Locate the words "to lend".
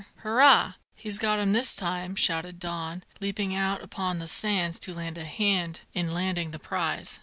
4.79-5.19